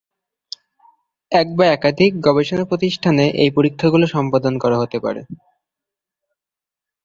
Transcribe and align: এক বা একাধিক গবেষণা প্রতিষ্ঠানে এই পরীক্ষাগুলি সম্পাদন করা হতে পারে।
এক 1.31 1.47
বা 1.57 1.65
একাধিক 1.67 2.11
গবেষণা 2.21 2.65
প্রতিষ্ঠানে 2.65 3.25
এই 3.43 3.49
পরীক্ষাগুলি 3.51 4.05
সম্পাদন 4.07 4.53
করা 4.57 4.77
হতে 4.79 4.97
পারে। 4.99 5.21